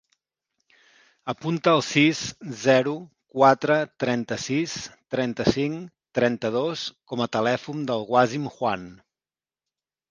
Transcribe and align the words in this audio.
Apunta 1.33 1.73
el 1.79 1.83
sis, 1.87 2.21
zero, 2.63 2.93
quatre, 3.35 3.77
trenta-sis, 4.05 4.75
trenta-cinc, 5.17 5.85
trenta-dos 6.21 6.89
com 7.13 7.25
a 7.29 7.33
telèfon 7.41 7.87
del 7.93 8.09
Wasim 8.17 8.51
Juan. 8.59 8.91